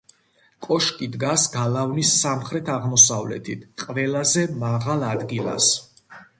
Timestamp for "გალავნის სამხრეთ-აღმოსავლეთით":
1.55-3.69